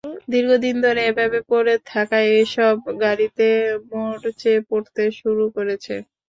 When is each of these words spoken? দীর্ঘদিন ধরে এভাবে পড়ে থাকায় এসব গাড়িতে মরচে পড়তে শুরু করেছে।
দীর্ঘদিন 0.31 0.75
ধরে 0.85 1.01
এভাবে 1.09 1.39
পড়ে 1.49 1.73
থাকায় 1.89 2.29
এসব 2.41 2.75
গাড়িতে 3.01 3.47
মরচে 3.91 4.53
পড়তে 4.69 5.03
শুরু 5.19 5.43
করেছে। 5.55 5.95